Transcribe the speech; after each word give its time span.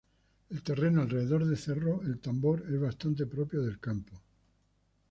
El 0.49 0.63
terreno 0.63 1.01
alrededor 1.03 1.45
de 1.45 1.55
Cerro 1.55 2.01
El 2.01 2.17
Tambor 2.19 2.63
es 2.67 2.79
bastante 2.81 3.27
propio 3.27 3.61
del 3.61 3.77
campo. 3.79 4.19